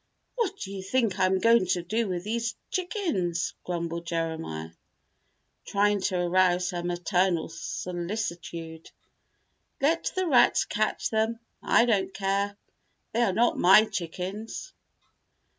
"What 0.33 0.57
do 0.57 0.71
you 0.71 0.81
think 0.81 1.19
I 1.19 1.27
am 1.27 1.37
going 1.37 1.67
to 1.67 1.83
do 1.83 2.07
with 2.07 2.23
these 2.23 2.55
chickens?" 2.71 3.53
grumbled 3.63 4.07
Jeremiah, 4.07 4.71
trying 5.63 6.01
to 6.01 6.17
arouse 6.23 6.71
her 6.71 6.81
maternal 6.81 7.49
solicitude. 7.49 8.89
"Let 9.79 10.11
the 10.15 10.25
rats 10.25 10.65
catch 10.65 11.11
them, 11.11 11.37
I 11.61 11.85
don't 11.85 12.11
care. 12.15 12.57
They 13.11 13.21
are 13.21 13.31
not 13.31 13.59
my 13.59 13.85
chickens." 13.85 14.73